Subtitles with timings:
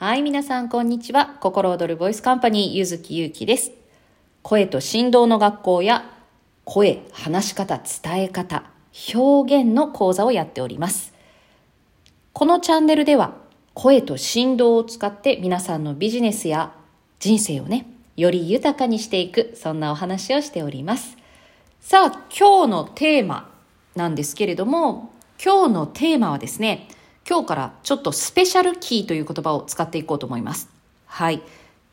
[0.00, 1.26] はい、皆さん、こんにちは。
[1.40, 3.72] 心躍るボイスカンパニー、ゆずきゆうきです。
[4.42, 6.08] 声と振動の学校や、
[6.64, 8.62] 声、話し方、伝え方、
[9.12, 11.12] 表現の講座をやっております。
[12.32, 13.32] このチャンネルでは、
[13.74, 16.72] 声と振動を使って皆さんのビジネスや
[17.18, 21.16] 人生をね、より豊かにしていく、そんなお話をしております。
[21.80, 23.50] さあ、今日のテーマ
[23.96, 25.10] なんですけれども、
[25.44, 26.86] 今日のテーマはですね、
[27.28, 30.70] 今日からちょっとスペシャルキーという言葉を使っていこうと思います。
[31.04, 31.42] はい。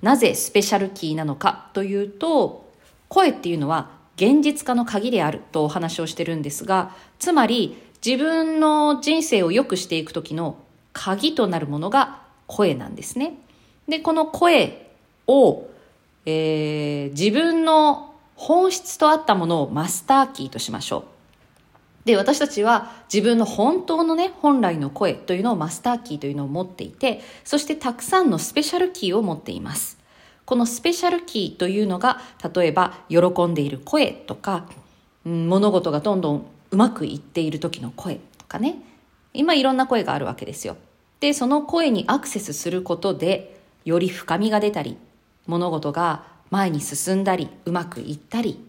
[0.02, 2.71] なぜスペシャルキーなのかというと、
[3.09, 7.75] 声っていうのは現実化の鍵であるとお話をしてるんですが、つまり
[8.05, 10.58] 自分の人生を良くしていく時の
[10.94, 13.33] 鍵となるものが声なんですね。
[13.89, 14.89] で、この声
[15.27, 15.67] を、
[16.25, 21.14] えー、自分の本質と合ったものをマスターキーとしましょう。
[22.05, 29.97] で、私たちは自分の本当のね、本来の声というのをマスターキーというのを持っていて、そしてたくさんのスペシャルキーを持っています。
[30.45, 32.22] このスペシャルキーというのが、
[32.53, 34.67] 例えば、喜んでいる声とか、
[35.25, 38.75] うん、物事がどんどんうまくいっている時の声とかね。
[39.34, 40.78] 今いろんな声があるわけですよ。
[41.19, 44.97] で、その声にアクセスすることで、より深みが出たり、
[45.47, 48.64] 物事が前に進んだり、うまくいったり、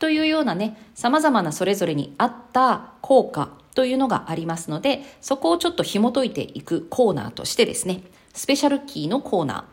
[0.00, 9.64] というようなね、様々なそれぞれに合った効果というのがありますので、そこをちょっと紐解いていくコーナーとしてですね、スペシャルキーのコーナー。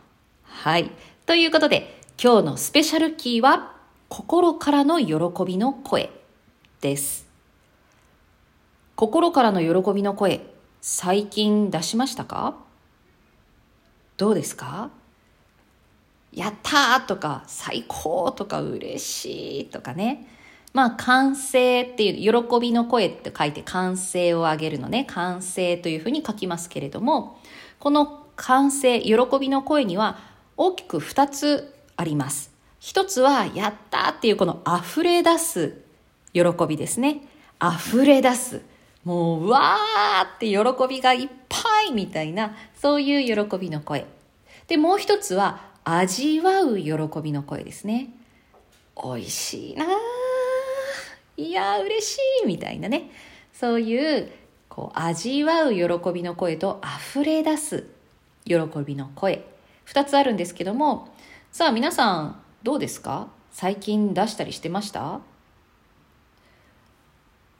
[0.44, 0.92] はい。
[1.26, 3.74] ということで、今日のスペシャルキーは、
[4.08, 5.14] 心からの喜
[5.46, 6.10] びの声
[6.80, 7.26] です。
[8.96, 10.46] 心からの喜びの声、
[10.80, 12.56] 最近出しましたか？
[14.16, 14.90] どうですか？
[16.32, 20.26] やったーとか最高とか嬉しいとかね。
[20.72, 25.04] まあ完成っていう喜びの声って書いて完成をあげるのね。
[25.06, 27.38] 完成というふうに書きますけれども、
[27.78, 30.18] この完成、喜びの声には
[30.56, 32.52] 大きく2つあります。
[32.78, 35.78] 一つはやったーっていうこの溢れ出す
[36.32, 37.22] 喜びですね。
[37.60, 38.60] 溢れ出す。
[39.04, 44.06] もううわーって喜びがいっぱいみたいな、そういう喜びの声。
[44.66, 48.10] で、もう一つは味わう喜びの声ですね。
[49.02, 49.88] 美味しいなー
[51.42, 53.10] いやー嬉しいみたいなね。
[53.54, 54.30] そういう、
[54.68, 55.82] こう、味わう喜
[56.12, 57.86] びの声と溢れ出す
[58.44, 59.46] 喜びの声。
[59.84, 61.08] 二つあるんですけども、
[61.52, 63.28] さあ皆さん、どうですか？
[63.50, 65.20] 最近出したりしてました？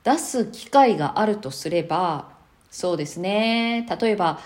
[0.05, 2.28] 出す機会があるとすれば、
[2.71, 3.87] そうですね。
[3.99, 4.39] 例えば、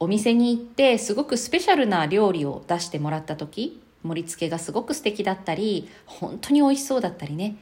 [0.00, 7.56] お店に行ってすごくスペシャルな料理を出してもらった時盛り付けがすごく素敵だったり本当に美味しそうだったりね。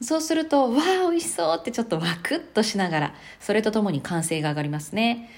[0.00, 5.30] そうするとわあ美味しそうってちょっとワクッとしながらそれとともに歓声が上がりますね。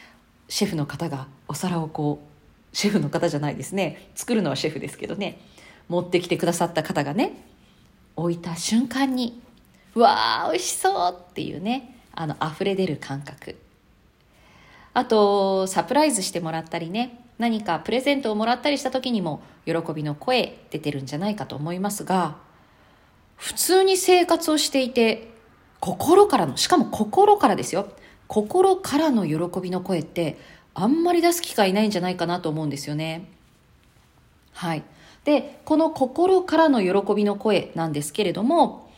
[0.48, 4.10] シェフの方がお皿をこうシェフの方じゃないですね。
[4.14, 5.40] 作るのはシェフですけどね。
[5.88, 7.32] 持ってきてくださった方がね
[8.16, 9.40] 置いた瞬間に
[9.94, 13.56] わあ美味しそうっていうねあの溢れ出る感覚。
[14.96, 22.38] あと、サプライズしてもらったりね、何かプレゼントをもらったりした時にも、喜びの声出てるんじゃないかと思いますが、
[23.36, 25.28] 普通に生活をしていて、
[25.80, 27.88] 心からの、しかも心からですよ。
[28.26, 30.38] 心からの喜びの声って、
[30.72, 33.28] あんまり出す機会ないんじゃないかなと思うんですよね。
[34.54, 34.82] はい。
[35.24, 38.90] で、この心からの喜びの声なんですけれども、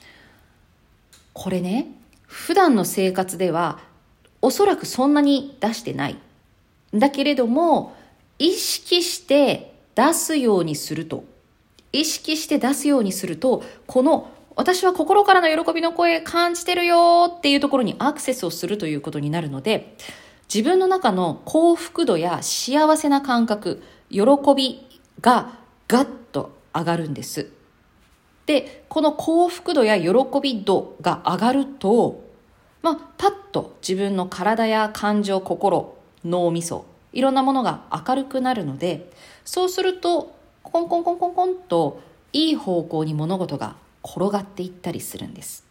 [1.32, 1.88] これね、
[2.22, 3.80] 普段の生活では
[4.40, 6.16] おそらくそんなに出してない。
[6.94, 7.96] だけれども、
[8.38, 11.24] 意識して出すようにすると、
[11.92, 19.96] 意識して出すようにすると、この私は心からの喜びの声感じてるよっていうところにアクセスをするということになるので、
[20.52, 24.22] 自分の中の幸福度や幸せな感覚、喜
[24.56, 24.84] び
[25.20, 27.50] がガッと上がるんです。
[28.46, 30.08] で、この幸福度や喜
[30.42, 32.27] び度が上がると、
[32.82, 39.10] まあ、パッと自分の体や感情、心、脳みそ、いろんなものが明るくなるので、
[39.44, 42.00] そうすると、コンコンコンコンコンと、
[42.32, 45.64] いい方向に物事が転がっていったりするんです。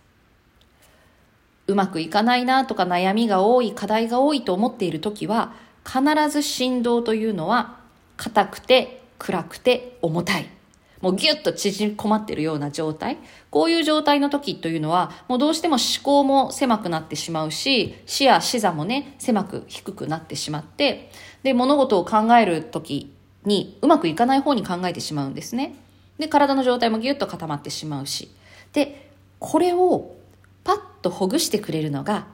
[1.68, 5.54] うまくいかないなとか悩みが多い、課題が多いと思っている時は、
[5.86, 7.80] 必ず振動というのは、
[8.18, 10.57] 硬くて、暗くて、重たい。
[11.02, 13.18] もうギュッと縮こまってるような状態。
[13.50, 21.12] こういう状態の時というのは、もうどうしても思考も狭くなってしまうし、視野、視座もね、狭く低くなってしまって、
[21.44, 23.14] で、物事を考える時
[23.46, 25.76] にうまくいかない方に考えてしまうんですね。
[26.18, 28.32] で、体の状態もギュッと固まってしまうし。
[28.74, 30.16] で、これを
[30.64, 32.28] パッとほぐしてくれるのが、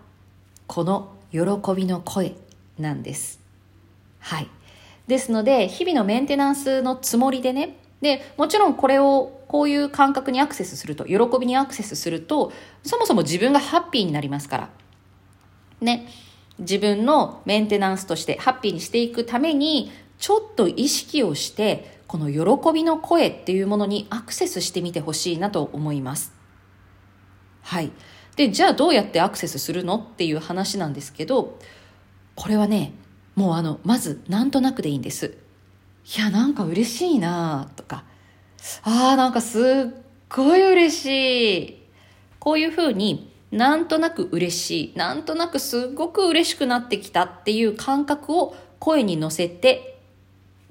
[0.68, 1.40] この喜
[1.76, 2.36] びの声
[2.80, 3.40] なんです。
[4.20, 4.50] はい。
[5.08, 12.52] ですので、日々のメンテナンスのつもりでね、で、もちろんこれを、こういう感覚にアクセスすると、喜びにアクセスすると、
[12.84, 14.70] そもそも自分がハッピーになりますから。
[15.80, 16.08] ね。
[16.60, 26.34] 自分のメンテナンスとしてハッピーにしていくために、ちょっと意識をして、この喜びの声っていうものにアクセスしてみてほしいなと思います。
[27.62, 27.92] はい。
[28.36, 31.58] で、じゃあどうやってアクセスするのっていう話なんですけど、
[32.36, 32.94] これはね、
[33.36, 35.38] もうあの、まずなんとなくでいいんです。
[36.06, 38.04] いや、なんか嬉しいなとか、
[38.84, 39.64] ああ、なんかすっ
[40.30, 41.84] ごい嬉しい。
[42.40, 50.00] こういうふうになんとなく嬉しい、なんとなくすっごく嬉しくなってきたっていう感覚を声に乗せて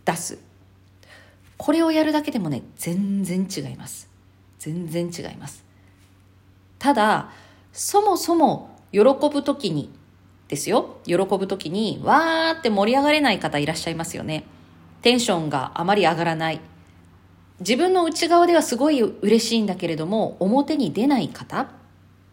[0.05, 0.39] 出す。
[1.57, 4.11] これをやるだけでもね、全然違います。
[4.59, 5.65] 全然違います。
[6.79, 7.31] ただ、
[7.73, 9.91] そもそも喜ぶときに、
[10.49, 10.97] ですよ。
[11.07, 14.45] 喜ぶときに、わーって盛り上がれない方いらっしゃいますよね。
[15.03, 16.61] テンションがあまり上がらない。
[17.61, 21.69] 自分の内側ではすごい嬉しいんだけれども、表に出ない方。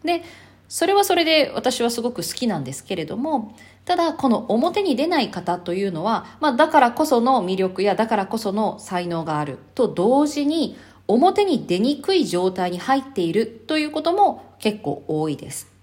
[0.04, 0.22] で、
[0.68, 10.76] それはそれで私はすごく好きなんですけれども、ただこの表に出ない方というのは、まあだからこその魅力やだからこその才能があると同時に、
[11.08, 15.79] 表に出にくい状態に入っているということも結構多いです。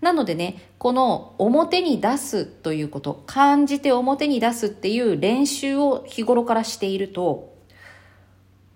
[0.00, 7.54] なのでね、この表に出すということ、感じて表に出すっていう練習を日頃からしていると、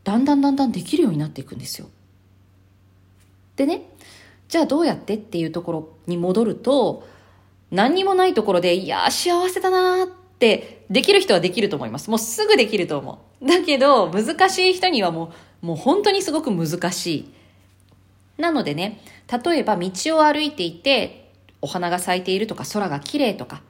[0.04, 1.88] だんだんだんだんできるようになっていくんですよ。
[3.56, 3.88] でね、
[4.48, 7.08] じゃあどうやってっていうところに戻ると、
[7.70, 12.10] 何にもないところで、いや幸せだなーってできる人はできると思います。
[12.10, 13.46] もうすぐできると思う。
[13.46, 15.32] だけど、難しい人にはも
[15.62, 17.32] う、もう本当にすごく難しい。
[18.36, 19.00] なのでね、
[19.30, 23.62] 例えば道を歩いていて、お花が咲いているとか、空が綺麗とか、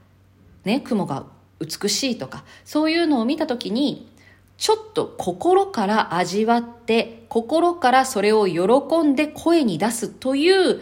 [0.64, 1.26] ね、雲が
[1.60, 4.10] 美しいとか、そういうのを見たときに、
[4.56, 10.80] ちょっと心から味わって、心からそれを喜んで声に出すという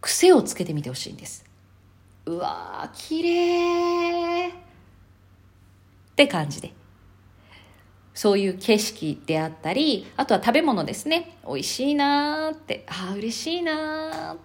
[0.00, 1.44] 癖をつけてみてほしいんです。
[2.26, 4.52] うわー、綺麗っ
[6.16, 6.72] て感じで。
[8.20, 11.38] そういう景色であったり、あとは食べ物ですね。
[11.46, 14.36] 美味しいなーって、ああ、嬉しいなー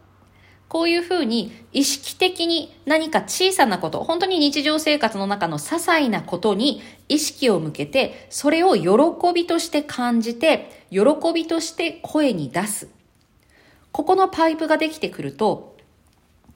[0.70, 11.02] こういうふうに意識的に何か小さなこと、本当に日常生活の中の些細なことに意識を向けて、それを喜びとして感じて、喜
[11.34, 12.88] びとして声に出す。
[13.92, 15.75] ここのパイプができてくると、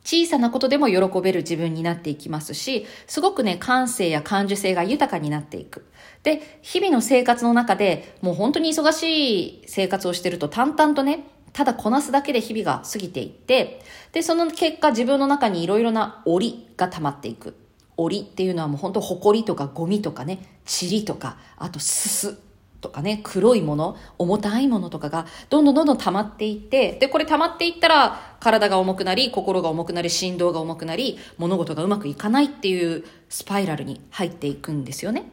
[0.03, 5.85] 小さなことでも喜べる自分になっていきますし、すごくね、感性や感受性が豊かになっていく。
[6.23, 13.81] で、日々の生活の中でもう本当に忙しい生活をしてると淡々とね、ただこなすだけで日々が過ぎていって、
[14.11, 17.55] で、その結果自分の中にいろいろな檻が溜まっていく。
[17.97, 22.48] 檻っていうのはもう本当埃とかゴミとかね、塵とか、あとすす
[22.81, 35.31] とかね、黒いもの、重たいものとかがどんどんどんどん溜まっていって、で、これ溜まっていったら体が重くなり、心が重くなり、振動が重くなり、物事がうまくいかないっていうスパイラルに入っていくんですよね。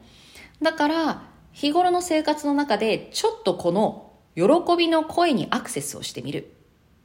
[0.60, 1.22] だから、
[1.52, 6.52] 日頃の生活の中でちょっとこの喜びの声にアクセスをしてみる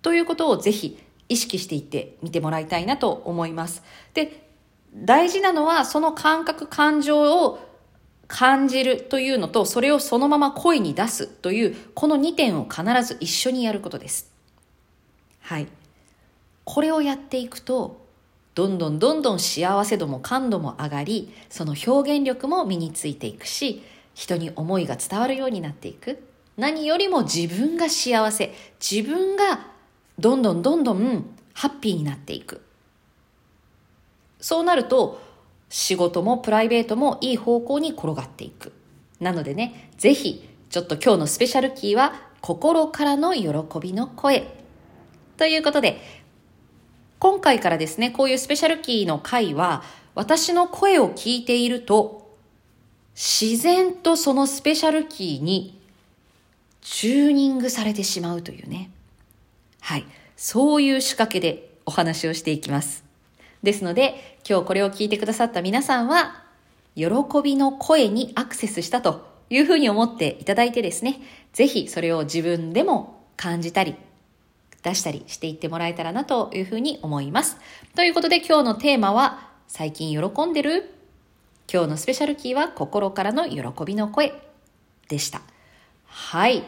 [0.01, 3.81] ということをぜひ意識していってみてもらいたいなと思います。
[4.13, 4.49] で、
[4.93, 7.59] 大事なのはその感覚、感情を
[8.31, 14.32] 感じるというのと、それをそのまま声に出すという、この2点を必ず一緒にやることです。
[15.41, 15.67] はい。
[16.63, 18.00] これをやっていくと、
[18.55, 26.24] どんどんどんどん幸せ度も感度も上がり、その表現力も身についていくし、人に思いが伝わるようになっていく。
[26.55, 29.67] 何よりも自分が幸せ、自分が
[30.17, 32.62] どんどんどんどんハッピーになっていく。
[34.39, 35.30] そうなると、
[35.72, 38.74] 仕事もプライベートもいい方向に転がっていく。
[39.22, 43.48] なのでね、ぜひ、ちょっと今日のスペシャルキーは、心からの喜
[43.80, 44.48] びの声。
[45.38, 46.01] ということで、
[47.20, 52.36] 今回からですね、こういうスペシャルキーの回は、私の声を聞いていると、
[53.16, 55.80] 自然とそのスペシャルキーに
[56.82, 58.92] チューニングされてしまうというね。
[59.80, 60.06] はい。
[60.36, 63.11] そういう仕掛けでお話をしていきます。
[63.63, 66.44] ですので、今日これを聞いてくださった皆さんは、
[66.96, 67.08] 喜
[67.44, 71.22] びの声にアクセスしたというふうに思っていただいてですね、
[71.53, 73.96] ぜひそれを自分でも感じたり、
[74.84, 77.58] 出したりしていってもらえたらなというふうに思います。
[77.96, 80.94] ということで今日のテーマは、最近喜んでる？
[81.72, 84.34] 今日のスペシャルキーは心からの喜びの声
[85.08, 85.41] でした。
[86.06, 86.63] はい。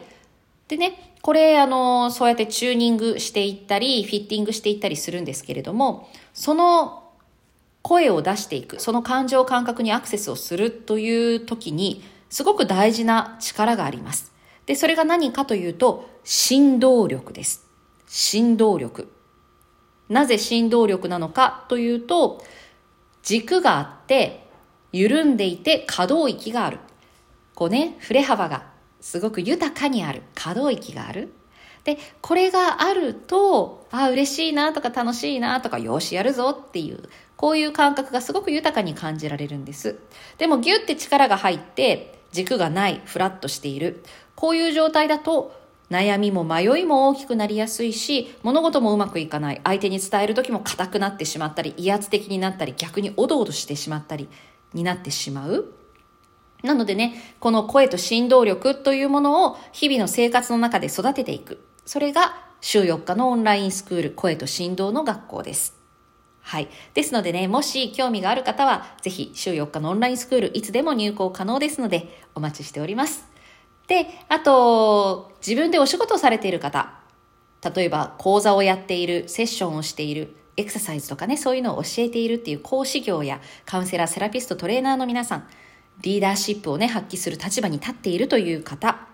[0.68, 7.04] でね、これ、あの、そうやってチューニングしていったり、フィッティングしていったりするんですけれども、その
[7.82, 14.34] 声を出していく、その感情感覚にアクセスをするという時に、すごく大事な力があります。
[14.66, 17.66] で、それが何かというと、振動力です。
[18.08, 19.12] 振動力。
[20.10, 22.44] なぜ振動力なのかというと、
[23.22, 24.46] 軸があって、
[24.92, 26.80] 緩んでいて可動域がある。
[27.56, 28.73] こうね、振れ幅が
[29.04, 30.24] すごく豊かにある。
[30.34, 31.34] 可動域がある。
[31.84, 37.04] で、これがあると、あ、嬉しいなとか楽しいなとか、よしやるぞっていう、
[37.36, 40.00] こういう感覚がすごく豊かに感じられるんです。
[40.38, 44.06] でもギュって力が入って、軸がない、フラットしている。
[44.36, 45.54] こういう状態だと、
[45.92, 49.60] 悩みも迷いも大きくなりやすいし、物事もうまくいかない。
[49.66, 54.30] 相手に伝える時も硬くなってしまったり、威圧的になったり、逆におどおどしてしまったり
[54.74, 55.83] になってしまう。
[56.64, 61.64] なのでね、この声と振動力というものを日々の生活の中で育てていく。
[61.86, 65.76] それが週4日のオンラインスクール声と振動の学校です。
[66.42, 66.70] はい。
[66.94, 73.28] ですのでね、もし興味がある方は、ぜひ週4日のオンラインスクールいつでも入校可能ですので、お待ちしております。
[73.88, 76.94] で、あと、自分でお仕事をされている方、
[77.76, 85.48] 例えば講座をやっている、セッションをしている、エクササイズとかね、そういうのを教えているっていう講師業やカウンセラー、セラピスト、トレーナーの皆さん、
[86.04, 89.08] リーダーシップをね、発揮する立場に立っているという方、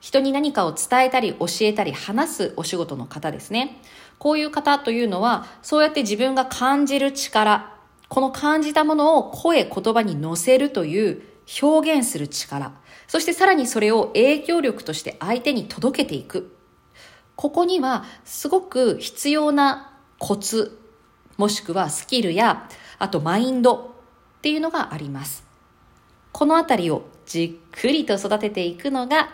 [0.00, 3.80] 人に何かを伝えたり教えたり話すお仕事の方ですね。
[4.18, 7.72] こういう方というのは、そうやって自分が感じる力、
[8.08, 11.22] この感じたものを声、言葉に乗せるという
[11.62, 12.72] 表現する力、
[13.06, 16.54] そしてさらにそれを影響力として相手に届けていく。
[17.36, 20.80] ここにはすごく必要なコツ、
[21.36, 23.94] もしくはスキルや、あとマインド
[24.38, 25.47] っていうのがあります。
[26.38, 29.30] このあたりをじっくりと育てていくのが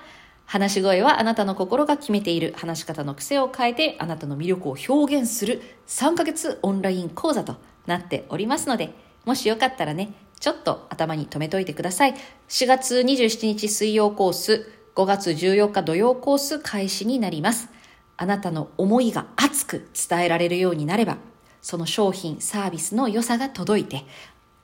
[0.47, 8.95] 話し声はあなたの心が決めている話し方の癖を変えてあなたの魅力を表現する3ヶ月オンライン講座となっておりますので、
[9.27, 12.15] もしよかったらね、ちょっと頭に留めといてください。
[12.49, 17.69] 4月27日水曜コース、5月14日土曜コース開始になります。
[18.17, 21.19] あなたの思いが熱く伝えられるようになれば、
[21.61, 24.07] その商品、サービスの良さが届いて、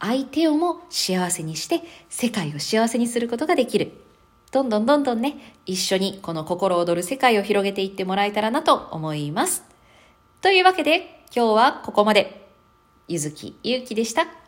[0.00, 3.92] 相手をも幸せにして、世界を幸せにすることができる。
[4.50, 9.62] どんどんどんどんね、一緒にこの心躍る世界を広げていってもらえたらなと思います。
[10.40, 12.48] というわけで、今日はここまで。
[13.06, 14.39] ゆずきゆうきでした。